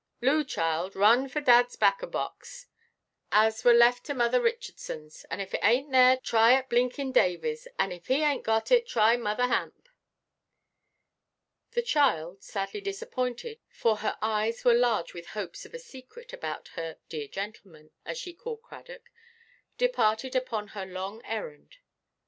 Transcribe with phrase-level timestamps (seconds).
[0.19, 2.65] Loo, child, run for dadʼs bacco–box,
[3.31, 7.67] as were left to Mother Richardsonʼs, and if it ainʼt there, try at Blinkin' Davyʼs,
[7.77, 9.89] and if he ainʼt got it, try Mother Hamp."
[11.73, 16.69] The child, sadly disappointed, for her eyes were large with hopes of a secret about
[16.69, 19.03] her "dear gentleman," as she called Cradock,
[19.77, 21.77] departed upon her long errand.